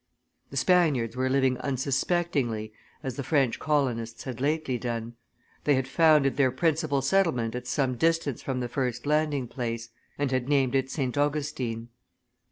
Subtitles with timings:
[0.49, 5.13] The Spaniards were living unsuspectingly, as the French colonists had lately done;
[5.65, 10.31] they had founded their principal settlement at some distance from the first landing place, and
[10.31, 11.15] had named it St.
[11.19, 11.89] Augustine.